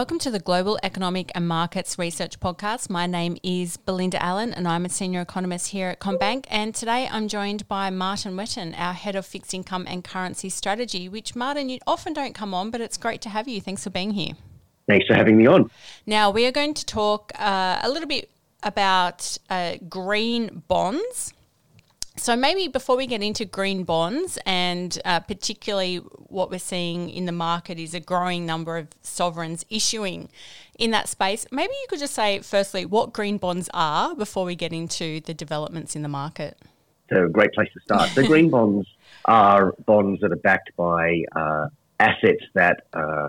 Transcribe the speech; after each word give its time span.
Welcome 0.00 0.18
to 0.20 0.30
the 0.30 0.40
Global 0.40 0.78
Economic 0.82 1.30
and 1.34 1.46
Markets 1.46 1.98
Research 1.98 2.40
Podcast. 2.40 2.88
My 2.88 3.06
name 3.06 3.36
is 3.42 3.76
Belinda 3.76 4.16
Allen 4.22 4.54
and 4.54 4.66
I'm 4.66 4.86
a 4.86 4.88
senior 4.88 5.20
economist 5.20 5.72
here 5.72 5.88
at 5.88 6.00
CommBank. 6.00 6.46
And 6.48 6.74
today 6.74 7.06
I'm 7.12 7.28
joined 7.28 7.68
by 7.68 7.90
Martin 7.90 8.34
Whetton, 8.34 8.74
our 8.76 8.94
head 8.94 9.14
of 9.14 9.26
fixed 9.26 9.52
income 9.52 9.84
and 9.86 10.02
currency 10.02 10.48
strategy, 10.48 11.06
which, 11.10 11.36
Martin, 11.36 11.68
you 11.68 11.80
often 11.86 12.14
don't 12.14 12.34
come 12.34 12.54
on, 12.54 12.70
but 12.70 12.80
it's 12.80 12.96
great 12.96 13.20
to 13.20 13.28
have 13.28 13.46
you. 13.46 13.60
Thanks 13.60 13.84
for 13.84 13.90
being 13.90 14.12
here. 14.12 14.32
Thanks 14.88 15.06
for 15.06 15.12
having 15.12 15.36
me 15.36 15.46
on. 15.46 15.70
Now, 16.06 16.30
we 16.30 16.46
are 16.46 16.52
going 16.52 16.72
to 16.72 16.86
talk 16.86 17.32
uh, 17.38 17.80
a 17.82 17.90
little 17.90 18.08
bit 18.08 18.30
about 18.62 19.36
uh, 19.50 19.74
green 19.86 20.62
bonds. 20.66 21.34
So, 22.20 22.36
maybe 22.36 22.68
before 22.68 22.98
we 22.98 23.06
get 23.06 23.22
into 23.22 23.46
green 23.46 23.82
bonds, 23.82 24.38
and 24.44 24.96
uh, 25.06 25.20
particularly 25.20 25.96
what 25.96 26.50
we're 26.50 26.58
seeing 26.58 27.08
in 27.08 27.24
the 27.24 27.32
market 27.32 27.78
is 27.78 27.94
a 27.94 27.98
growing 27.98 28.44
number 28.44 28.76
of 28.76 28.88
sovereigns 29.00 29.64
issuing 29.70 30.28
in 30.78 30.90
that 30.90 31.08
space, 31.08 31.46
maybe 31.50 31.72
you 31.72 31.86
could 31.88 31.98
just 31.98 32.12
say, 32.12 32.40
firstly, 32.40 32.84
what 32.84 33.14
green 33.14 33.38
bonds 33.38 33.70
are 33.72 34.14
before 34.14 34.44
we 34.44 34.54
get 34.54 34.70
into 34.70 35.22
the 35.22 35.32
developments 35.32 35.96
in 35.96 36.02
the 36.02 36.10
market. 36.10 36.58
So, 37.10 37.24
a 37.24 37.28
great 37.30 37.54
place 37.54 37.70
to 37.72 37.80
start. 37.80 38.10
The 38.14 38.26
green 38.26 38.50
bonds 38.56 38.86
are 39.24 39.74
bonds 39.86 40.20
that 40.20 40.30
are 40.30 40.36
backed 40.36 40.76
by 40.76 41.22
uh, 41.34 41.68
assets 42.00 42.44
that, 42.52 42.82
uh, 42.92 43.28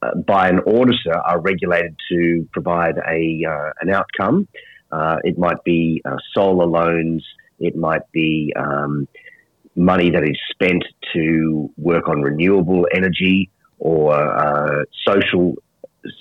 uh 0.00 0.14
by 0.14 0.48
an 0.48 0.60
auditor, 0.60 1.18
are 1.18 1.40
regulated 1.40 1.94
to 2.08 2.48
provide 2.52 2.96
a 3.06 3.44
uh, 3.46 3.72
an 3.82 3.90
outcome. 3.90 4.48
Uh, 4.90 5.16
it 5.24 5.36
might 5.38 5.62
be 5.62 6.02
solar 6.34 6.66
loans 6.66 7.22
it 7.62 7.76
might 7.76 8.10
be 8.12 8.52
um, 8.56 9.08
money 9.76 10.10
that 10.10 10.22
is 10.22 10.38
spent 10.50 10.84
to 11.14 11.70
work 11.76 12.08
on 12.08 12.22
renewable 12.22 12.86
energy 12.94 13.50
or 13.78 14.14
uh, 14.14 14.84
social 15.06 15.54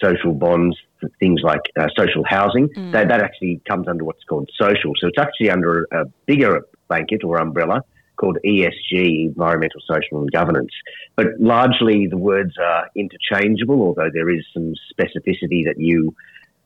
social 0.01 0.33
bonds, 0.33 0.77
things 1.19 1.41
like 1.43 1.61
uh, 1.79 1.87
social 1.97 2.23
housing. 2.27 2.69
Mm. 2.69 2.91
That, 2.91 3.07
that 3.07 3.21
actually 3.21 3.61
comes 3.67 3.87
under 3.87 4.03
what's 4.03 4.23
called 4.23 4.49
social. 4.59 4.93
So 4.99 5.07
it's 5.07 5.17
actually 5.19 5.49
under 5.49 5.87
a 5.91 6.05
bigger 6.25 6.61
blanket 6.87 7.23
or 7.23 7.37
umbrella 7.37 7.83
called 8.17 8.37
ESG, 8.45 9.25
environmental, 9.25 9.81
social, 9.87 10.21
and 10.21 10.31
governance. 10.31 10.71
But 11.15 11.27
largely 11.39 12.07
the 12.07 12.17
words 12.17 12.53
are 12.61 12.89
interchangeable, 12.95 13.81
although 13.81 14.11
there 14.13 14.29
is 14.29 14.45
some 14.53 14.73
specificity 14.93 15.65
that 15.65 15.75
you 15.77 16.15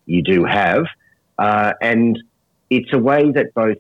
you 0.05 0.21
do 0.21 0.43
have. 0.43 0.85
Uh, 1.39 1.73
and 1.81 2.19
it's 2.69 2.91
a 2.93 2.99
way 2.99 3.31
that 3.31 3.53
both 3.53 3.77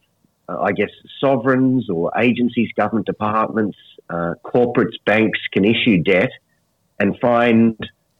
uh, 0.47 0.59
I 0.61 0.71
guess, 0.71 0.89
sovereigns 1.19 1.89
or 1.89 2.11
agencies, 2.17 2.69
government 2.75 3.05
departments, 3.05 3.77
uh, 4.09 4.35
corporates, 4.43 4.95
banks 5.05 5.39
can 5.51 5.65
issue 5.65 6.01
debt 6.03 6.29
and 6.99 7.17
find 7.19 7.77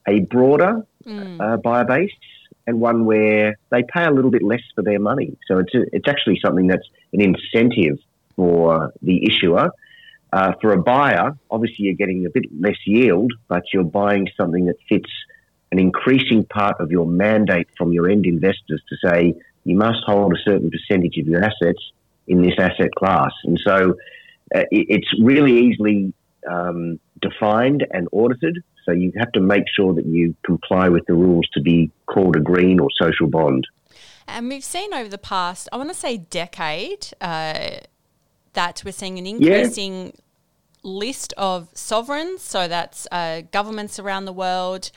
a 0.08 0.22
broader 0.22 0.86
mm. 1.06 1.42
uh, 1.42 1.58
buyer 1.58 1.86
base 1.86 2.12
and 2.68 2.80
one 2.80 3.06
where 3.06 3.58
they 3.70 3.84
pay 3.84 4.06
a 4.06 4.12
little 4.12 4.32
bit 4.32 4.42
less 4.42 4.62
for 4.74 4.82
their 4.82 5.00
money. 5.00 5.38
So 5.48 5.60
it's, 5.60 5.74
a, 5.76 5.84
it's 5.94 6.08
actually 6.08 6.40
something 6.44 6.68
that's 6.68 6.88
an 7.14 7.22
incentive 7.22 8.00
for 8.36 8.92
the 9.02 9.26
issuer. 9.26 9.70
Uh, 10.34 10.54
for 10.60 10.74
a 10.74 10.82
buyer, 10.82 11.38
obviously 11.50 11.86
you're 11.86 11.94
getting 11.94 12.26
a 12.26 12.30
bit 12.30 12.46
less 12.60 12.76
yield, 12.86 13.32
but 13.48 13.64
you're 13.72 13.84
buying 13.84 14.28
something 14.36 14.66
that 14.66 14.76
fits 14.90 15.10
an 15.72 15.80
increasing 15.80 16.44
part 16.44 16.80
of 16.80 16.92
your 16.92 17.06
mandate 17.06 17.68
from 17.78 17.94
your 17.94 18.10
end 18.10 18.26
investors 18.26 18.82
to 18.90 18.96
say 19.06 19.34
you 19.64 19.76
must 19.76 20.00
hold 20.06 20.34
a 20.34 20.38
certain 20.44 20.70
percentage 20.70 21.18
of 21.18 21.28
your 21.28 21.44
assets 21.44 21.80
in 22.28 22.42
this 22.42 22.54
asset 22.58 22.94
class. 22.98 23.32
And 23.44 23.60
so 23.66 23.92
uh, 24.56 24.60
it, 24.72 24.86
it's 24.90 25.08
really 25.22 25.68
easily 25.68 26.14
um, 26.50 27.00
defined 27.22 27.86
and 27.92 28.08
audited. 28.12 28.64
So 28.86 28.92
you 28.92 29.12
have 29.18 29.32
to 29.34 29.40
make 29.40 29.64
sure 29.76 29.94
that 29.94 30.06
you 30.06 30.36
comply 30.46 30.90
with 30.90 31.06
the 31.08 31.14
rules 31.14 31.48
to 31.54 31.62
be 31.62 31.92
called 32.06 32.36
a 32.36 32.40
green 32.40 32.80
or 32.80 32.90
social 33.02 33.28
bond. 33.28 33.66
And 34.28 34.48
we've 34.48 34.64
seen 34.64 34.94
over 34.94 35.10
the 35.10 35.18
past, 35.18 35.70
I 35.72 35.78
want 35.78 35.90
to 35.90 35.96
say, 35.96 36.18
decade, 36.18 37.08
uh, 37.22 37.78
that 38.54 38.82
we're 38.86 38.92
seeing 38.92 39.20
an 39.20 39.28
increasing 39.28 40.06
yeah. 40.06 40.12
list 40.84 41.34
of 41.38 41.70
sovereigns. 41.74 42.42
So 42.42 42.68
that's 42.68 43.08
uh, 43.12 43.42
governments 43.52 44.00
around 44.00 44.26
the 44.26 44.34
world 44.34 44.92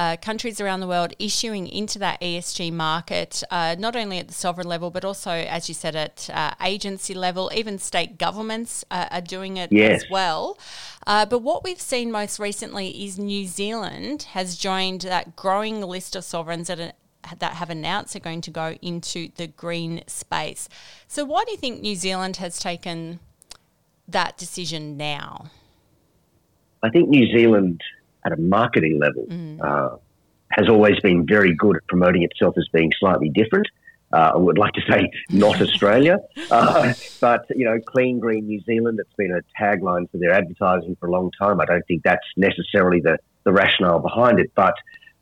uh, 0.00 0.16
countries 0.16 0.62
around 0.62 0.80
the 0.80 0.86
world 0.86 1.12
issuing 1.18 1.66
into 1.66 1.98
that 1.98 2.18
ESG 2.22 2.72
market, 2.72 3.42
uh, 3.50 3.76
not 3.78 3.94
only 3.94 4.16
at 4.16 4.28
the 4.28 4.32
sovereign 4.32 4.66
level, 4.66 4.90
but 4.90 5.04
also, 5.04 5.30
as 5.30 5.68
you 5.68 5.74
said, 5.74 5.94
at 5.94 6.30
uh, 6.32 6.52
agency 6.64 7.12
level. 7.12 7.50
Even 7.54 7.78
state 7.78 8.16
governments 8.16 8.82
uh, 8.90 9.08
are 9.10 9.20
doing 9.20 9.58
it 9.58 9.70
yes. 9.70 10.02
as 10.02 10.10
well. 10.10 10.58
Uh, 11.06 11.26
but 11.26 11.40
what 11.40 11.62
we've 11.62 11.82
seen 11.82 12.10
most 12.10 12.38
recently 12.38 13.04
is 13.04 13.18
New 13.18 13.44
Zealand 13.44 14.22
has 14.32 14.56
joined 14.56 15.02
that 15.02 15.36
growing 15.36 15.82
list 15.82 16.16
of 16.16 16.24
sovereigns 16.24 16.68
that 16.68 16.80
are 16.80 16.92
that 17.38 17.52
have 17.52 17.68
announced 17.68 18.14
they're 18.14 18.20
going 18.20 18.40
to 18.40 18.50
go 18.50 18.78
into 18.80 19.28
the 19.36 19.46
green 19.46 20.02
space. 20.06 20.70
So, 21.08 21.26
why 21.26 21.44
do 21.44 21.50
you 21.50 21.58
think 21.58 21.82
New 21.82 21.94
Zealand 21.94 22.38
has 22.38 22.58
taken 22.58 23.20
that 24.08 24.38
decision 24.38 24.96
now? 24.96 25.50
I 26.82 26.88
think 26.88 27.10
New 27.10 27.26
Zealand 27.36 27.82
at 28.24 28.32
a 28.32 28.36
marketing 28.36 28.98
level 28.98 29.26
mm. 29.26 29.60
uh, 29.60 29.96
has 30.50 30.68
always 30.68 30.98
been 31.00 31.26
very 31.26 31.54
good 31.54 31.76
at 31.76 31.86
promoting 31.86 32.22
itself 32.22 32.56
as 32.58 32.66
being 32.72 32.92
slightly 32.98 33.28
different. 33.28 33.66
Uh, 34.12 34.32
I 34.34 34.36
would 34.36 34.58
like 34.58 34.72
to 34.72 34.82
say 34.90 35.10
not 35.30 35.60
Australia, 35.62 36.18
uh, 36.50 36.92
but 37.20 37.46
you 37.54 37.64
know, 37.64 37.78
clean 37.80 38.18
green 38.18 38.46
New 38.46 38.60
Zealand. 38.62 38.98
It's 39.00 39.14
been 39.14 39.30
a 39.30 39.40
tagline 39.60 40.10
for 40.10 40.18
their 40.18 40.32
advertising 40.32 40.96
for 40.98 41.06
a 41.06 41.12
long 41.12 41.30
time. 41.38 41.60
I 41.60 41.64
don't 41.64 41.86
think 41.86 42.02
that's 42.02 42.26
necessarily 42.36 43.00
the, 43.00 43.18
the 43.44 43.52
rationale 43.52 44.00
behind 44.00 44.40
it, 44.40 44.50
but 44.56 44.74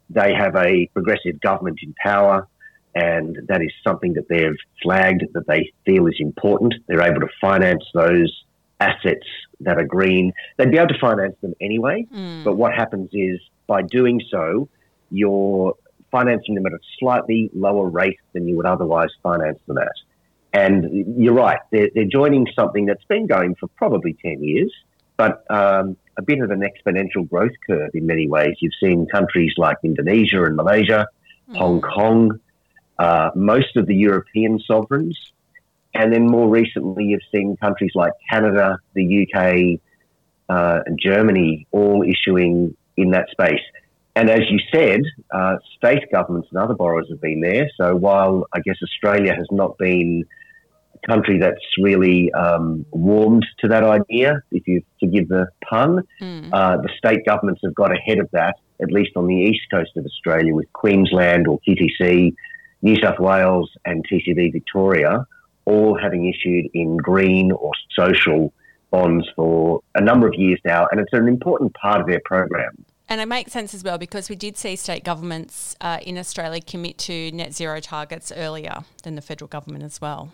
they 0.09 0.33
have 0.33 0.57
a 0.57 0.87
progressive 0.95 1.39
government 1.41 1.81
in 1.83 1.95
power, 2.03 2.49
and 2.95 3.39
that 3.49 3.61
is 3.61 3.71
something 3.87 4.15
that 4.15 4.27
they've 4.29 4.57
flagged 4.83 5.25
that 5.35 5.47
they 5.47 5.71
feel 5.85 6.07
is 6.07 6.17
important. 6.19 6.75
They're 6.87 7.03
able 7.03 7.21
to 7.21 7.29
finance 7.43 7.85
those 7.93 8.45
assets 8.81 9.27
that 9.61 9.79
are 9.79 9.85
green. 9.85 10.33
They'd 10.57 10.71
be 10.71 10.79
able 10.79 10.89
to 10.89 10.99
finance 10.99 11.37
them 11.41 11.55
anyway, 11.61 12.07
mm. 12.13 12.45
but 12.45 12.55
what 12.55 12.75
happens 12.75 13.11
is 13.13 13.41
by 13.67 13.83
doing 13.83 14.21
so, 14.31 14.69
you're 15.11 15.75
financing 16.11 16.55
them 16.55 16.67
at 16.67 16.73
a 16.73 16.79
slightly 16.99 17.51
lower 17.55 17.89
rate 17.89 18.19
than 18.33 18.49
you 18.49 18.57
would 18.57 18.67
otherwise 18.67 19.11
finance 19.23 19.59
them 19.67 19.79
at. 19.79 19.93
And 20.53 21.21
you're 21.23 21.35
right, 21.35 21.59
they're, 21.71 21.91
they're 21.95 22.07
joining 22.07 22.47
something 22.55 22.87
that's 22.87 23.05
been 23.05 23.27
going 23.27 23.55
for 23.57 23.67
probably 23.69 24.15
10 24.23 24.43
years, 24.43 24.73
but 25.17 25.45
um, 25.51 25.97
a 26.17 26.23
bit 26.23 26.41
of 26.41 26.51
an 26.51 26.63
exponential 26.63 27.29
growth 27.29 27.53
curve 27.67 27.91
in 27.95 28.07
many 28.07 28.27
ways. 28.27 28.57
You've 28.61 28.73
seen 28.81 29.07
countries 29.07 29.53
like 29.59 29.77
Indonesia 29.85 30.45
and 30.45 30.57
Malaysia, 30.57 31.09
mm. 31.51 31.57
Hong 31.57 31.81
Kong, 31.81 32.41
uh, 32.99 33.31
most 33.35 33.77
of 33.77 33.87
the 33.87 33.95
European 33.95 34.59
sovereigns 34.61 35.19
and 35.99 36.13
then 36.13 36.27
more 36.27 36.49
recently, 36.49 37.05
you've 37.07 37.21
seen 37.35 37.57
countries 37.57 37.91
like 37.97 38.13
Canada, 38.31 38.79
the 38.95 39.27
UK, 39.27 39.81
uh, 40.49 40.81
and 40.87 40.97
Germany 41.03 41.67
all 41.73 42.05
issuing 42.05 42.77
in 42.97 43.11
that 43.11 43.29
space. 43.31 43.61
And 44.15 44.31
as 44.31 44.43
you 44.49 44.61
said, 44.73 45.01
uh, 45.33 45.57
state 45.77 46.05
governments 46.13 46.49
and 46.53 46.63
other 46.63 46.75
borrowers 46.75 47.09
have 47.11 47.21
been 47.21 47.41
there. 47.41 47.69
So 47.77 47.97
while 47.97 48.47
I 48.53 48.61
guess 48.61 48.77
Australia 48.81 49.35
has 49.35 49.47
not 49.51 49.77
been 49.77 50.25
a 50.95 51.07
country 51.07 51.41
that's 51.41 51.67
really 51.83 52.33
um, 52.33 52.87
warmed 52.93 53.45
to 53.59 53.69
that 53.69 53.83
idea, 53.83 54.41
if 54.53 54.69
you 54.69 54.83
forgive 55.01 55.27
the 55.27 55.49
pun, 55.69 56.05
mm. 56.23 56.49
uh, 56.53 56.77
the 56.77 56.91
state 56.97 57.27
governments 57.27 57.61
have 57.65 57.75
got 57.75 57.91
ahead 57.91 58.21
of 58.21 58.31
that, 58.33 58.55
at 58.81 58.93
least 58.93 59.11
on 59.17 59.27
the 59.27 59.35
east 59.35 59.63
coast 59.73 59.91
of 59.97 60.05
Australia, 60.05 60.55
with 60.55 60.73
Queensland 60.73 61.49
or 61.49 61.59
QTC, 61.69 62.35
New 62.83 62.97
South 63.03 63.19
Wales, 63.19 63.69
and 63.85 64.07
TCV 64.09 64.53
Victoria 64.53 65.27
all 65.69 65.99
having 66.01 66.27
issued 66.27 66.67
in 66.75 66.97
green 66.97 67.53
or 67.53 67.73
social 67.97 68.53
bonds 68.91 69.29
for 69.37 69.81
a 69.95 70.01
number 70.01 70.27
of 70.27 70.35
years 70.35 70.59
now, 70.65 70.87
and 70.91 71.01
it's 71.01 71.13
an 71.13 71.29
important 71.29 71.75
part 71.75 72.01
of 72.01 72.07
their 72.07 72.21
program. 72.25 72.85
And 73.11 73.21
it 73.21 73.27
makes 73.27 73.53
sense 73.53 73.73
as 73.75 73.83
well 73.83 73.99
because 73.99 74.29
we 74.29 74.37
did 74.37 74.57
see 74.57 74.77
state 74.77 75.03
governments 75.03 75.77
uh, 75.81 75.99
in 76.03 76.19
Australia 76.19 76.61
commit 76.61 76.99
to 76.99 77.31
net 77.33 77.55
zero 77.55 77.81
targets 77.81 78.33
earlier 78.35 78.85
than 79.03 79.15
the 79.15 79.23
federal 79.23 79.49
government 79.49 79.85
as 79.85 80.01
well. 80.01 80.33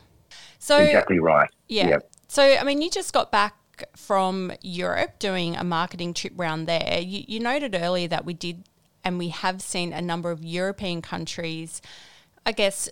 So 0.59 0.79
exactly 0.79 1.21
right. 1.21 1.49
Yeah. 1.69 1.99
So 2.27 2.43
I 2.43 2.65
mean, 2.65 2.83
you 2.83 2.91
just 2.91 3.13
got 3.13 3.31
back 3.31 3.55
from 3.97 4.53
Europe 4.63 5.19
doing 5.19 5.57
a 5.57 5.65
marketing 5.65 6.15
trip 6.15 6.39
around 6.39 6.67
there. 6.67 7.01
You, 7.01 7.25
you 7.27 7.41
noted 7.41 7.75
earlier 7.75 8.09
that 8.09 8.25
we 8.25 8.35
did, 8.35 8.65
and 9.05 9.19
we 9.19 9.29
have 9.29 9.63
seen 9.63 9.93
a 9.93 10.03
number 10.03 10.31
of 10.31 10.45
European 10.45 11.03
countries, 11.03 11.81
I 12.45 12.53
guess, 12.53 12.89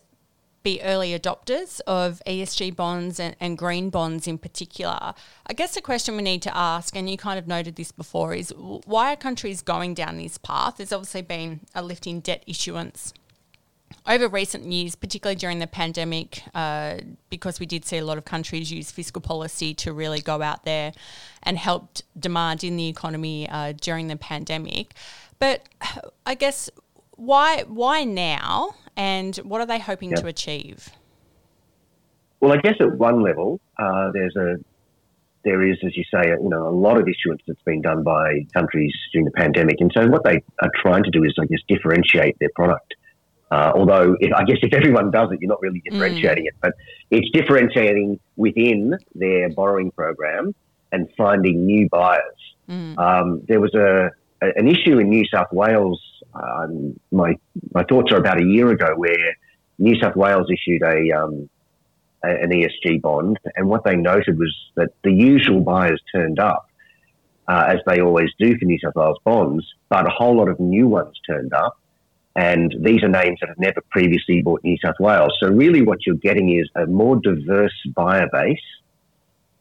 be 0.63 0.81
early 0.83 1.19
adopters 1.19 1.81
of 1.87 2.23
ESG 2.27 2.75
bonds 2.77 3.19
and, 3.19 3.37
and, 3.41 3.59
green 3.59 3.91
bonds 3.91 4.27
in 4.27 4.39
particular. 4.39 5.15
I 5.47 5.53
guess 5.55 5.75
the 5.75 5.81
question 5.81 6.17
we 6.17 6.23
need 6.23 6.43
to 6.43 6.57
ask, 6.57 6.97
and 6.97 7.09
you 7.09 7.17
kind 7.17 7.39
of 7.39 7.47
noted 7.47 7.77
this 7.77 7.93
before, 7.93 8.35
is 8.35 8.53
why 8.57 9.13
are 9.13 9.17
countries 9.17 9.63
going 9.63 9.95
down 9.95 10.19
this 10.19 10.39
path? 10.39 10.77
There's 10.77 10.93
obviously 10.93 11.23
been 11.23 11.61
a 11.75 11.83
lift 11.83 12.07
in 12.07 12.21
debt 12.21 12.45
issuance 12.47 13.13
over 14.07 14.29
recent 14.29 14.65
years, 14.65 14.95
particularly 14.95 15.37
during 15.37 15.59
the 15.59 15.67
pandemic, 15.67 16.43
uh, 16.55 16.99
because 17.31 17.61
we 17.61 17.67
did 17.67 17.85
see 17.85 17.99
a 17.99 18.05
lot 18.05 18.19
of 18.19 18.25
countries 18.25 18.73
use 18.73 18.91
fiscal 18.91 19.21
policy 19.21 19.75
to 19.75 19.93
really 19.93 20.21
go 20.21 20.43
out 20.43 20.65
there 20.65 20.93
and 21.43 21.59
help 21.59 21.99
demand 22.19 22.65
in 22.65 22.77
the 22.77 22.89
economy 22.89 23.49
uh, 23.49 23.73
during 23.81 24.09
the 24.09 24.17
pandemic. 24.17 24.95
But 25.39 25.69
I 26.27 26.35
guess 26.35 26.71
why 27.17 27.65
why 27.67 28.05
now, 28.05 28.75
and 28.97 29.37
what 29.39 29.61
are 29.61 29.67
they 29.67 29.79
hoping 29.79 30.11
yep. 30.11 30.21
to 30.21 30.27
achieve? 30.27 30.91
Well, 32.41 32.53
I 32.53 32.57
guess 32.57 32.75
at 32.81 32.99
one 32.99 33.23
level, 33.23 33.61
uh, 33.79 34.11
there's 34.13 34.37
a 34.37 34.57
there 35.45 35.63
is, 35.69 35.77
as 35.85 35.97
you 35.97 36.05
say, 36.05 36.29
you 36.29 36.49
know, 36.49 36.69
a 36.69 36.71
lot 36.71 37.01
of 37.01 37.09
issuance 37.09 37.43
that's 37.49 37.63
been 37.63 37.83
done 37.83 38.05
by 38.05 38.47
countries 38.53 38.95
during 39.13 39.25
the 39.25 39.33
pandemic, 39.33 39.77
and 39.81 39.91
so 39.93 40.07
what 40.09 40.25
they 40.25 40.43
are 40.63 40.71
trying 40.81 41.03
to 41.05 41.11
do 41.11 41.25
is, 41.25 41.35
I 41.41 41.47
guess, 41.47 41.61
differentiate 41.67 42.39
their 42.39 42.51
product. 42.55 42.95
Uh, 43.51 43.71
although 43.75 44.17
if, 44.21 44.33
I 44.33 44.45
guess 44.45 44.57
if 44.63 44.73
everyone 44.73 45.11
does 45.11 45.31
it, 45.31 45.39
you're 45.43 45.49
not 45.49 45.61
really 45.61 45.83
differentiating 45.85 46.45
mm. 46.45 46.49
it, 46.49 46.55
but 46.63 46.73
it's 47.11 47.29
differentiating 47.33 48.19
within 48.37 48.97
their 49.15 49.51
borrowing 49.51 49.91
program 49.91 50.55
and 50.91 51.07
finding 51.19 51.67
new 51.67 51.87
buyers. 51.91 52.23
Mm. 52.71 52.99
Um, 52.99 53.43
there 53.49 53.61
was 53.61 53.75
a, 53.75 54.11
a, 54.41 54.47
an 54.57 54.69
issue 54.69 54.99
in 54.99 55.11
New 55.11 55.27
South 55.27 55.53
Wales. 55.53 56.01
Um, 56.35 56.99
my 57.11 57.35
my 57.73 57.85
thoughts 57.85 58.13
are 58.13 58.19
about 58.19 58.41
a 58.41 58.45
year 58.45 58.71
ago, 58.71 58.95
where 58.97 59.37
New 59.79 59.97
South 60.01 60.17
Wales 60.17 60.49
issued 60.51 60.83
a, 60.83 61.13
um, 61.13 61.49
an 62.23 62.51
ESG 62.51 63.01
bond, 63.01 63.39
and 63.57 63.69
what 63.69 63.85
they 63.85 63.97
noted 63.97 64.39
was 64.39 64.55
that 64.77 64.91
the 65.03 65.13
usual 65.13 65.61
buyers 65.61 66.01
turned 66.15 66.39
up, 66.39 66.69
uh, 67.49 67.65
as 67.69 67.79
they 67.87 68.01
always 68.01 68.31
do 68.39 68.57
for 68.59 68.65
New 68.65 68.79
South 68.79 68.95
Wales 68.95 69.19
bonds, 69.25 69.67
but 69.89 70.07
a 70.07 70.11
whole 70.11 70.37
lot 70.37 70.49
of 70.49 70.59
new 70.61 70.89
ones 70.89 71.19
turned 71.27 71.53
up 71.53 71.79
and 72.35 72.75
these 72.81 73.03
are 73.03 73.09
names 73.09 73.39
that 73.41 73.49
have 73.49 73.59
never 73.59 73.83
previously 73.91 74.41
bought 74.43 74.65
New 74.65 74.77
South 74.83 74.95
Wales. 74.99 75.37
So, 75.41 75.49
really, 75.49 75.83
what 75.83 75.99
you're 76.07 76.17
getting 76.17 76.59
is 76.59 76.69
a 76.75 76.87
more 76.87 77.17
diverse 77.17 77.75
buyer 77.95 78.29
base 78.33 78.59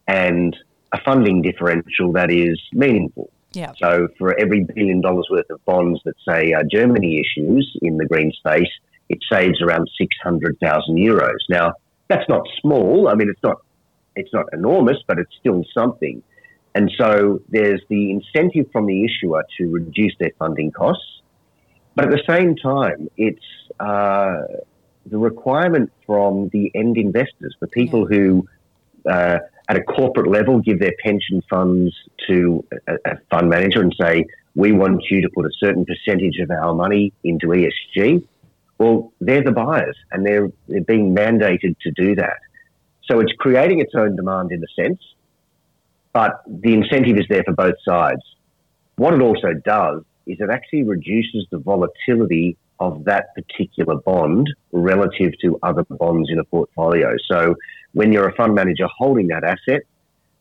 and 0.07 0.56
a 0.94 1.01
funding 1.01 1.41
differential 1.41 2.13
that 2.13 2.31
is 2.31 2.59
meaningful. 2.71 3.29
Yeah. 3.53 3.74
So, 3.81 4.07
for 4.18 4.38
every 4.39 4.63
billion 4.63 5.01
dollars 5.01 5.27
worth 5.30 5.50
of 5.50 5.63
bonds 5.65 6.00
that, 6.06 6.15
say, 6.27 6.53
uh, 6.53 6.63
Germany 6.71 7.19
issues 7.19 7.77
in 7.81 7.98
the 7.98 8.06
green 8.06 8.31
space, 8.31 8.69
it 9.09 9.19
saves 9.31 9.62
around 9.62 9.89
600,000 9.98 10.95
euros. 10.95 11.36
Now, 11.50 11.74
that's 12.07 12.27
not 12.30 12.48
small. 12.62 13.09
I 13.09 13.15
mean, 13.15 13.30
it's 13.30 13.44
not, 13.44 13.57
it's 14.15 14.33
not 14.33 14.45
enormous, 14.53 14.98
but 15.06 15.19
it's 15.19 15.36
still 15.39 15.63
something. 15.74 16.24
And 16.74 16.89
so 16.98 17.42
there's 17.50 17.81
the 17.89 18.12
incentive 18.12 18.71
from 18.71 18.86
the 18.86 19.03
issuer 19.03 19.44
to 19.57 19.69
reduce 19.69 20.13
their 20.18 20.31
funding 20.39 20.71
costs 20.71 21.21
but 21.95 22.06
at 22.06 22.12
the 22.12 22.24
same 22.27 22.56
time, 22.56 23.09
it's 23.18 23.45
uh, 23.80 24.44
the 25.06 25.18
requirement 25.18 25.92
from 26.06 26.50
the 26.54 26.71
end 26.74 26.97
investors, 26.97 27.56
the 27.59 27.68
people 27.68 28.06
who, 28.06 28.47
uh, 29.09 29.39
at 29.71 29.77
a 29.77 29.83
corporate 29.83 30.29
level, 30.29 30.59
give 30.59 30.79
their 30.81 30.94
pension 31.01 31.41
funds 31.50 31.95
to 32.27 32.62
a, 32.89 32.95
a, 33.06 33.18
fund 33.29 33.50
manager 33.50 33.81
and 33.81 33.95
say, 34.00 34.25
we 34.53 34.73
want 34.73 35.01
you 35.09 35.21
to 35.21 35.29
put 35.33 35.45
a 35.45 35.51
certain 35.63 35.85
percentage 35.85 36.39
of 36.39 36.51
our 36.51 36.73
money 36.73 37.13
into 37.23 37.47
ESG. 37.47 38.27
Well, 38.77 39.13
they're 39.21 39.44
the 39.44 39.53
buyers 39.53 39.95
and 40.12 40.25
they're, 40.25 40.50
they're 40.68 40.83
being 40.83 41.15
mandated 41.15 41.77
to 41.83 41.91
do 41.91 42.15
that. 42.15 42.39
So 43.09 43.21
it's 43.21 43.31
creating 43.39 43.79
its 43.79 43.94
own 43.95 44.18
demand 44.18 44.51
in 44.51 44.62
a 44.62 44.81
sense, 44.81 45.00
but 46.12 46.41
the 46.45 46.73
incentive 46.73 47.18
is 47.18 47.25
there 47.29 47.44
for 47.45 47.53
both 47.53 47.75
sides. 47.88 48.21
What 48.97 49.13
it 49.13 49.21
also 49.21 49.53
does 49.63 50.03
is 50.27 50.38
it 50.41 50.50
actually 50.50 50.83
reduces 50.83 51.47
the 51.50 51.59
volatility 51.59 52.57
of 52.81 53.06
that 53.06 53.33
particular 53.35 53.95
bond 53.95 54.50
relative 54.73 55.31
to 55.44 55.57
other 55.63 55.85
bonds 55.85 56.29
in 56.29 56.39
a 56.39 56.44
portfolio. 56.44 57.15
So 57.31 57.56
when 57.93 58.11
you're 58.11 58.27
a 58.27 58.35
fund 58.35 58.55
manager 58.55 58.88
holding 58.97 59.27
that 59.27 59.43
asset, 59.43 59.83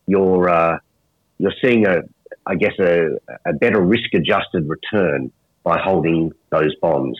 you're 0.06 0.48
uh, 0.48 0.78
you're 1.38 1.54
seeing 1.62 1.86
a 1.86 2.02
I 2.46 2.54
guess 2.54 2.72
a, 2.78 3.18
a 3.46 3.52
better 3.52 3.80
risk 3.80 4.14
adjusted 4.14 4.68
return 4.68 5.30
by 5.62 5.78
holding 5.78 6.32
those 6.50 6.74
bonds. 6.76 7.18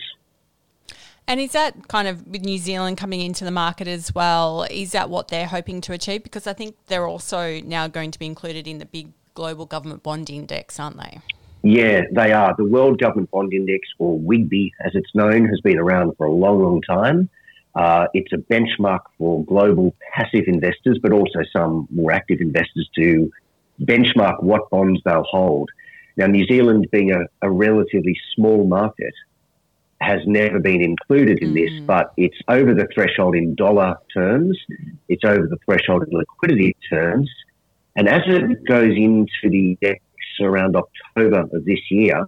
And 1.27 1.39
is 1.39 1.51
that 1.53 1.87
kind 1.87 2.07
of 2.07 2.27
with 2.27 2.43
New 2.43 2.57
Zealand 2.57 2.97
coming 2.97 3.21
into 3.21 3.45
the 3.45 3.51
market 3.51 3.87
as 3.87 4.13
well? 4.13 4.63
Is 4.69 4.91
that 4.91 5.09
what 5.09 5.29
they're 5.29 5.47
hoping 5.47 5.79
to 5.81 5.93
achieve? 5.93 6.23
Because 6.23 6.47
I 6.47 6.53
think 6.53 6.75
they're 6.87 7.07
also 7.07 7.61
now 7.61 7.87
going 7.87 8.11
to 8.11 8.19
be 8.19 8.25
included 8.25 8.67
in 8.67 8.79
the 8.79 8.85
big 8.85 9.09
global 9.33 9.65
government 9.65 10.03
bond 10.03 10.29
index, 10.29 10.79
aren't 10.79 10.97
they? 10.97 11.19
Yeah, 11.63 12.01
they 12.11 12.33
are. 12.33 12.55
The 12.57 12.65
World 12.65 12.99
Government 12.99 13.29
Bond 13.29 13.53
Index, 13.53 13.87
or 13.99 14.17
WGBI 14.19 14.71
as 14.83 14.93
it's 14.95 15.13
known, 15.13 15.45
has 15.45 15.61
been 15.61 15.77
around 15.77 16.17
for 16.17 16.25
a 16.25 16.31
long, 16.31 16.61
long 16.61 16.81
time. 16.81 17.29
Uh, 17.75 18.07
it's 18.13 18.31
a 18.33 18.37
benchmark 18.37 19.01
for 19.17 19.45
global 19.45 19.95
passive 20.13 20.45
investors, 20.47 20.99
but 21.01 21.13
also 21.13 21.39
some 21.55 21.87
more 21.89 22.11
active 22.11 22.41
investors 22.41 22.89
to 22.95 23.31
benchmark 23.81 24.43
what 24.43 24.69
bonds 24.69 25.01
they'll 25.05 25.23
hold. 25.23 25.69
Now, 26.17 26.27
New 26.27 26.45
Zealand, 26.45 26.87
being 26.91 27.11
a, 27.11 27.21
a 27.41 27.49
relatively 27.49 28.17
small 28.35 28.67
market, 28.67 29.13
has 30.01 30.19
never 30.25 30.59
been 30.59 30.81
included 30.81 31.39
in 31.39 31.53
mm. 31.53 31.53
this, 31.53 31.85
but 31.85 32.11
it's 32.17 32.37
over 32.47 32.73
the 32.73 32.87
threshold 32.93 33.35
in 33.35 33.55
dollar 33.55 33.97
terms, 34.13 34.59
it's 35.07 35.23
over 35.23 35.47
the 35.47 35.57
threshold 35.65 36.03
in 36.03 36.17
liquidity 36.17 36.75
terms. 36.89 37.29
And 37.95 38.07
as 38.09 38.21
it 38.25 38.65
goes 38.65 38.93
into 38.95 39.27
the 39.43 39.77
decks 39.81 40.01
around 40.41 40.75
October 40.75 41.41
of 41.41 41.65
this 41.65 41.79
year, 41.91 42.25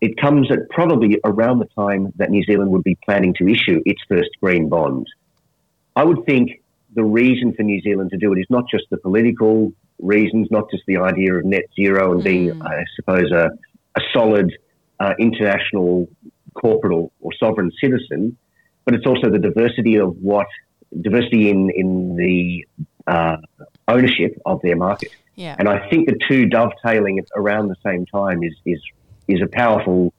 it 0.00 0.16
comes 0.20 0.50
at 0.50 0.68
probably 0.70 1.18
around 1.24 1.58
the 1.58 1.68
time 1.76 2.12
that 2.16 2.30
New 2.30 2.44
Zealand 2.44 2.70
would 2.70 2.84
be 2.84 2.96
planning 3.04 3.34
to 3.34 3.48
issue 3.48 3.82
its 3.84 4.00
first 4.08 4.30
green 4.40 4.68
bond. 4.68 5.06
I 5.96 6.04
would 6.04 6.24
think 6.24 6.62
the 6.94 7.04
reason 7.04 7.52
for 7.54 7.62
New 7.62 7.80
Zealand 7.80 8.10
to 8.10 8.16
do 8.16 8.32
it 8.32 8.38
is 8.38 8.46
not 8.48 8.64
just 8.70 8.84
the 8.90 8.96
political 8.96 9.72
reasons, 9.98 10.48
not 10.50 10.70
just 10.70 10.84
the 10.86 10.98
idea 10.98 11.34
of 11.34 11.44
net 11.44 11.64
zero 11.74 12.12
and 12.12 12.22
being, 12.22 12.50
mm. 12.50 12.66
I 12.66 12.84
suppose, 12.94 13.30
a, 13.32 13.50
a 13.96 14.00
solid 14.12 14.56
uh, 15.00 15.14
international 15.18 16.08
corporate 16.54 16.92
or, 16.92 17.10
or, 17.20 17.32
sovereign 17.38 17.70
citizen, 17.80 18.36
but 18.84 18.94
it's 18.94 19.06
also 19.06 19.30
the 19.30 19.38
diversity 19.38 19.96
of 19.96 20.16
what 20.16 20.46
diversity 21.00 21.50
in 21.50 21.70
in 21.70 22.16
the 22.16 22.66
uh, 23.06 23.36
ownership 23.86 24.40
of 24.46 24.60
their 24.62 24.76
market. 24.76 25.10
Yeah. 25.34 25.54
And 25.58 25.68
I 25.68 25.88
think 25.88 26.08
the 26.08 26.18
two 26.28 26.46
dovetailing 26.46 27.24
around 27.36 27.68
the 27.68 27.76
same 27.84 28.06
time 28.06 28.42
is 28.42 28.54
is 28.64 28.80
is 29.28 29.40
a 29.42 29.46
powerful 29.46 30.12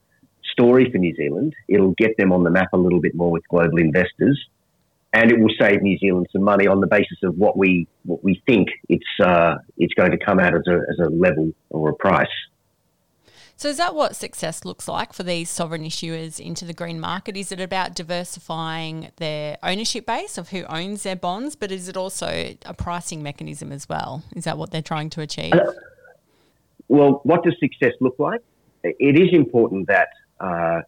story 0.52 0.90
for 0.90 0.98
New 0.98 1.14
Zealand. 1.16 1.54
It'll 1.68 1.94
get 1.98 2.16
them 2.16 2.32
on 2.32 2.44
the 2.44 2.50
map 2.50 2.68
a 2.72 2.76
little 2.76 3.00
bit 3.00 3.14
more 3.14 3.30
with 3.30 3.46
global 3.48 3.78
investors, 3.78 4.40
and 5.12 5.30
it 5.30 5.38
will 5.38 5.52
save 5.60 5.82
New 5.82 5.98
Zealand 5.98 6.28
some 6.32 6.42
money 6.42 6.66
on 6.66 6.80
the 6.80 6.86
basis 6.86 7.18
of 7.22 7.36
what 7.36 7.56
we 7.56 7.86
what 8.04 8.22
we 8.22 8.42
think 8.46 8.68
it's 8.88 9.04
uh, 9.22 9.56
it's 9.76 9.94
going 9.94 10.12
to 10.12 10.18
come 10.18 10.38
out 10.38 10.54
as 10.54 10.66
a 10.66 10.76
as 10.90 10.98
a 11.06 11.10
level 11.10 11.52
or 11.70 11.90
a 11.90 11.94
price. 11.94 12.28
So, 13.56 13.68
is 13.68 13.76
that 13.76 13.94
what 13.94 14.16
success 14.16 14.64
looks 14.64 14.88
like 14.88 15.12
for 15.12 15.22
these 15.22 15.50
sovereign 15.50 15.84
issuers 15.84 16.40
into 16.40 16.64
the 16.64 16.72
green 16.72 16.98
market? 16.98 17.36
Is 17.36 17.52
it 17.52 17.60
about 17.60 17.94
diversifying 17.94 19.10
their 19.16 19.58
ownership 19.62 20.06
base 20.06 20.38
of 20.38 20.48
who 20.48 20.64
owns 20.64 21.02
their 21.02 21.14
bonds, 21.14 21.56
but 21.56 21.70
is 21.70 21.86
it 21.86 21.94
also 21.94 22.54
a 22.64 22.72
pricing 22.72 23.22
mechanism 23.22 23.70
as 23.70 23.86
well? 23.86 24.22
Is 24.34 24.44
that 24.44 24.56
what 24.56 24.70
they're 24.70 24.80
trying 24.80 25.10
to 25.10 25.20
achieve? 25.20 25.52
Uh, 25.52 25.72
well, 26.88 27.20
what 27.24 27.44
does 27.44 27.54
success 27.60 27.92
look 28.00 28.18
like? 28.18 28.40
It 28.82 29.18
is 29.18 29.28
important 29.32 29.88
that 29.88 30.08
uh, 30.40 30.82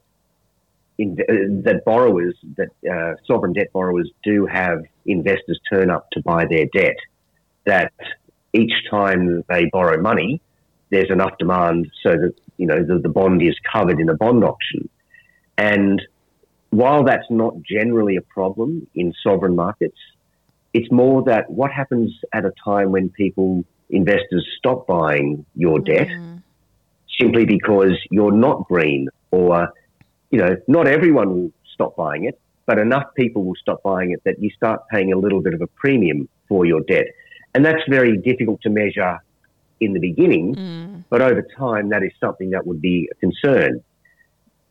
in, 0.99 1.17
uh, 1.21 1.63
that 1.65 1.85
borrowers, 1.85 2.35
that 2.57 2.69
uh, 2.91 3.15
sovereign 3.27 3.53
debt 3.53 3.73
borrowers, 3.73 4.11
do 4.25 4.47
have 4.47 4.83
investors 5.07 5.61
turn 5.71 5.91
up 5.91 6.11
to 6.13 6.23
buy 6.23 6.47
their 6.47 6.67
debt. 6.73 6.97
That 7.65 7.93
each 8.53 8.73
time 8.91 9.45
they 9.49 9.67
borrow 9.73 10.01
money, 10.01 10.41
there's 10.91 11.11
enough 11.11 11.39
demand 11.39 11.91
so 12.03 12.11
that 12.11 12.35
you 12.57 12.67
know 12.67 12.85
the, 12.85 12.99
the 12.99 13.09
bond 13.09 13.43
is 13.43 13.55
covered 13.73 14.01
in 14.01 14.09
a 14.09 14.15
bond 14.15 14.45
auction. 14.45 14.89
And 15.59 16.03
while 16.71 17.05
that's 17.05 17.27
not 17.31 17.55
generally 17.63 18.17
a 18.17 18.23
problem 18.23 18.87
in 18.95 19.13
sovereign 19.23 19.55
markets, 19.55 19.99
it's 20.73 20.91
more 20.91 21.23
that 21.25 21.51
what 21.51 21.71
happens 21.71 22.11
at 22.33 22.45
a 22.45 22.53
time 22.65 22.93
when 22.93 23.11
people, 23.11 23.65
investors, 23.91 24.47
stop 24.59 24.87
buying 24.87 25.45
your 25.55 25.79
debt 25.81 26.09
mm. 26.09 26.42
Simply 27.21 27.45
because 27.45 27.93
you're 28.11 28.33
not 28.33 28.67
green, 28.69 29.09
or 29.31 29.73
you 30.31 30.39
know, 30.39 30.57
not 30.67 30.87
everyone 30.89 31.31
will 31.35 31.53
stop 31.75 31.97
buying 31.97 32.25
it, 32.25 32.41
but 32.67 32.79
enough 32.79 33.05
people 33.15 33.45
will 33.45 33.57
stop 33.57 33.83
buying 33.83 34.13
it 34.13 34.23
that 34.25 34.41
you 34.41 34.51
start 34.51 34.81
paying 34.91 35.13
a 35.13 35.19
little 35.19 35.41
bit 35.41 35.55
of 35.55 35.61
a 35.61 35.67
premium 35.67 36.29
for 36.49 36.65
your 36.65 36.81
debt, 36.83 37.07
and 37.55 37.65
that's 37.65 37.83
very 37.89 38.17
difficult 38.17 38.61
to 38.63 38.71
measure 38.71 39.19
in 39.81 39.93
the 39.93 40.01
beginning, 40.01 40.55
mm. 40.55 41.05
but 41.11 41.21
over 41.21 41.43
time, 41.59 41.89
that 41.89 42.03
is 42.03 42.13
something 42.21 42.51
that 42.51 42.67
would 42.67 42.81
be 42.81 43.09
a 43.11 43.15
concern. 43.17 43.83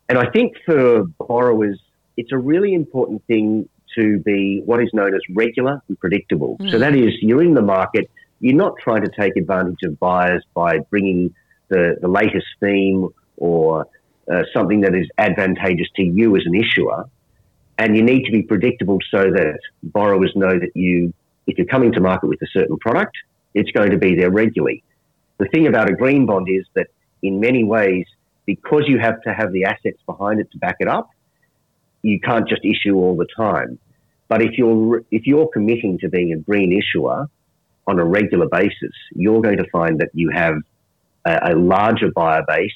And 0.08 0.18
I 0.18 0.30
think 0.30 0.56
for 0.66 1.04
borrowers, 1.20 1.80
it's 2.18 2.32
a 2.32 2.38
really 2.38 2.74
important 2.74 3.26
thing 3.28 3.68
to 3.96 4.20
be 4.20 4.62
what 4.66 4.82
is 4.82 4.90
known 4.94 5.14
as 5.14 5.22
regular 5.34 5.82
and 5.88 6.00
predictable. 6.00 6.58
Mm. 6.58 6.72
So 6.72 6.80
that 6.80 6.96
is, 6.96 7.12
you're 7.22 7.44
in 7.44 7.54
the 7.54 7.62
market, 7.62 8.10
you're 8.40 8.56
not 8.56 8.74
trying 8.82 9.04
to 9.04 9.12
take 9.20 9.36
advantage 9.36 9.84
of 9.84 10.00
buyers 10.00 10.44
by 10.54 10.80
bringing 10.80 11.36
the, 11.72 11.98
the 12.00 12.08
latest 12.08 12.46
theme 12.60 13.10
or 13.38 13.88
uh, 14.32 14.44
something 14.54 14.82
that 14.82 14.94
is 14.94 15.08
advantageous 15.18 15.88
to 15.96 16.04
you 16.04 16.36
as 16.36 16.44
an 16.46 16.54
issuer. 16.54 17.06
And 17.80 17.98
you 17.98 18.04
need 18.04 18.26
to 18.26 18.32
be 18.32 18.44
predictable 18.44 19.00
so 19.10 19.24
that 19.32 19.58
borrowers 19.82 20.34
know 20.36 20.60
that 20.60 20.72
you, 20.76 21.14
if 21.48 21.58
you're 21.58 21.66
coming 21.66 21.92
to 21.94 22.00
market 22.00 22.28
with 22.28 22.42
a 22.44 22.48
certain 22.54 22.78
product, 22.78 23.16
it's 23.56 23.72
going 23.72 23.90
to 23.90 23.98
be 23.98 24.16
there 24.16 24.30
regularly. 24.30 24.84
The 25.40 25.48
thing 25.48 25.66
about 25.66 25.90
a 25.90 25.94
green 25.94 26.28
bond 26.28 26.48
is 26.50 26.66
that 26.76 26.88
in 27.24 27.40
many 27.40 27.64
ways, 27.64 28.06
because 28.46 28.84
you 28.88 29.00
have 29.00 29.22
to 29.24 29.34
have 29.34 29.52
the 29.52 29.66
assets 29.66 29.98
behind 30.06 30.40
it 30.40 30.52
to 30.52 30.60
back 30.60 30.78
it 30.80 30.88
up, 30.88 31.10
you 32.04 32.20
can't 32.20 32.48
just 32.48 32.64
issue 32.64 32.96
all 32.96 33.16
the 33.16 33.28
time. 33.36 33.80
But 34.28 34.42
if 34.42 34.58
you're 34.58 35.04
if 35.12 35.26
you're 35.26 35.48
committing 35.48 35.98
to 36.00 36.10
being 36.10 36.32
a 36.34 36.38
green 36.38 36.72
issuer 36.72 37.28
on 37.88 38.00
a 38.00 38.06
regular 38.06 38.48
basis, 38.48 38.96
you're 39.14 39.42
going 39.42 39.58
to 39.58 39.70
find 39.72 40.00
that 40.00 40.10
you 40.14 40.30
have 40.30 40.56
a, 41.26 41.52
a 41.52 41.56
larger 41.56 42.12
buyer 42.12 42.44
base, 42.48 42.72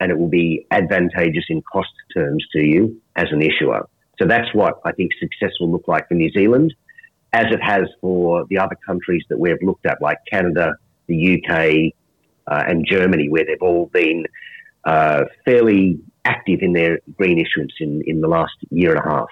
and 0.00 0.10
it 0.10 0.18
will 0.18 0.28
be 0.28 0.66
advantageous 0.70 1.44
in 1.48 1.62
cost 1.62 1.90
terms 2.14 2.44
to 2.52 2.64
you 2.64 3.00
as 3.16 3.26
an 3.30 3.42
issuer. 3.42 3.88
So 4.18 4.26
that's 4.26 4.52
what 4.54 4.80
I 4.84 4.92
think 4.92 5.12
success 5.18 5.52
will 5.60 5.70
look 5.70 5.88
like 5.88 6.08
for 6.08 6.14
New 6.14 6.30
Zealand, 6.30 6.74
as 7.32 7.46
it 7.50 7.62
has 7.62 7.84
for 8.00 8.44
the 8.48 8.58
other 8.58 8.76
countries 8.86 9.24
that 9.30 9.38
we've 9.38 9.62
looked 9.62 9.86
at, 9.86 10.00
like 10.02 10.18
Canada, 10.30 10.74
the 11.06 11.36
UK, 11.36 11.92
uh, 12.46 12.64
and 12.66 12.86
Germany, 12.86 13.28
where 13.28 13.44
they've 13.44 13.62
all 13.62 13.86
been 13.86 14.26
uh, 14.84 15.24
fairly 15.44 16.00
active 16.24 16.60
in 16.62 16.72
their 16.72 17.00
green 17.16 17.38
issuance 17.38 17.72
in, 17.80 18.02
in 18.06 18.20
the 18.20 18.28
last 18.28 18.52
year 18.70 18.94
and 18.94 19.00
a 19.04 19.08
half. 19.08 19.28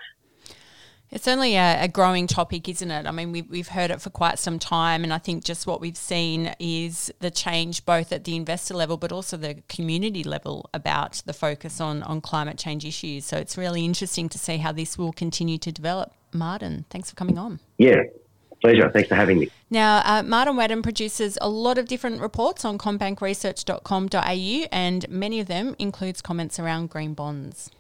It's 1.11 1.25
certainly 1.25 1.57
a, 1.57 1.85
a, 1.85 1.89
growing 1.89 2.27
topic, 2.27 2.69
isn't 2.69 2.91
it? 2.91 3.07
I 3.07 3.11
mean, 3.11 3.33
we've, 3.33 3.49
we've 3.49 3.69
heard 3.69 3.91
it 3.91 4.01
for 4.03 4.11
quite 4.11 4.39
some 4.39 4.59
time, 4.59 5.05
and 5.05 5.13
I 5.13 5.19
think 5.19 5.43
just 5.43 5.67
what 5.67 5.81
we've 5.81 5.97
seen 5.97 6.55
is 6.59 7.11
the 7.21 7.31
change 7.31 7.87
both 7.87 8.13
at 8.13 8.25
the 8.25 8.37
investor 8.37 8.75
level 8.75 8.99
but 8.99 9.11
also 9.11 9.37
the 9.39 9.63
community 9.69 10.23
level 10.23 10.69
about 10.75 11.23
the 11.25 11.33
focus 11.33 11.81
on, 11.81 12.03
on 12.03 12.21
climate 12.21 12.59
change 12.59 12.85
issues. 12.85 13.25
So 13.25 13.39
it's 13.39 13.57
really 13.57 13.85
interesting 13.85 14.29
to 14.29 14.39
see 14.39 14.59
how 14.59 14.73
this 14.73 14.99
will 14.99 15.13
continue 15.13 15.57
to 15.59 15.73
develop. 15.73 16.13
Martin, 16.33 16.85
thanks 16.91 17.09
for 17.09 17.17
coming 17.17 17.39
on. 17.39 17.61
Yeah, 17.79 18.03
Pleasure. 18.61 18.91
Thanks 18.91 19.09
for 19.09 19.15
having 19.15 19.39
me. 19.39 19.51
Now, 19.71 20.03
uh, 20.05 20.23
Martin 20.25 20.57
Whetton 20.57 20.83
produces 20.83 21.39
a 21.41 21.49
lot 21.49 21.79
of 21.79 21.87
different 21.87 22.21
reports 22.21 22.65
on 22.65 22.77
commbankresearch.com.au, 22.77 24.69
and 24.73 25.09
many 25.09 25.41
of 25.41 25.47
them 25.47 25.77
includes 25.79 26.21
comments 26.21 26.59
around 26.59 26.91
green 26.91 27.15
bonds. 27.15 27.71